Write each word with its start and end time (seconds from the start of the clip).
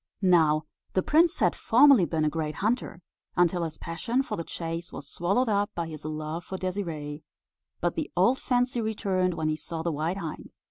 Now 0.23 0.63
the 0.93 1.03
prince 1.03 1.37
had 1.37 1.55
formerly 1.55 2.05
been 2.05 2.25
a 2.25 2.27
great 2.31 2.55
hunter, 2.55 3.03
until 3.35 3.63
his 3.63 3.77
passion 3.77 4.23
for 4.23 4.35
the 4.35 4.43
chase 4.43 4.91
was 4.91 5.07
swallowed 5.07 5.47
up 5.47 5.69
by 5.75 5.85
his 5.85 6.05
love 6.05 6.43
for 6.43 6.57
Désirée; 6.57 7.21
but 7.81 7.93
the 7.93 8.09
old 8.17 8.39
fancy 8.39 8.81
returned 8.81 9.35
when 9.35 9.47
he 9.47 9.55
saw 9.55 9.83
the 9.83 9.91
white 9.91 10.17
hind. 10.17 10.49